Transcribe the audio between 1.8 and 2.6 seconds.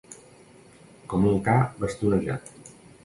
bastonejat.